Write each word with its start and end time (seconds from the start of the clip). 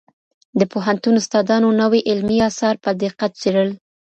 د 0.59 0.61
پوهنتون 0.71 1.13
استادانو 1.21 1.69
نوي 1.81 1.99
علمي 2.09 2.37
اثار 2.49 2.75
په 2.83 2.89
دقت 3.03 3.31
څېړل. 3.41 3.69